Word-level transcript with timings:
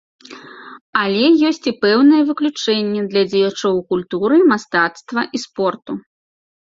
Але 1.01 1.25
ёсць 1.49 1.67
і 1.71 1.73
пэўныя 1.83 2.23
выключэнні 2.31 3.01
для 3.11 3.23
дзеячоў 3.31 3.75
культуры, 3.93 4.35
мастацтва 4.53 5.21
і 5.39 5.47
спорту. 5.47 5.91